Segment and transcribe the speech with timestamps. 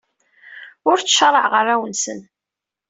[0.89, 2.21] Ur ttcaṛaɛeɣ arraw-nwen.